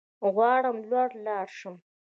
غواړم 0.33 0.77
لوړ 0.89 1.09
لاړ 1.25 1.47
شم 1.57 1.75